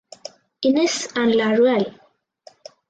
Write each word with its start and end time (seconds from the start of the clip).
Innis 0.63 1.09
and 1.15 1.31
Laruelle. 1.35 1.93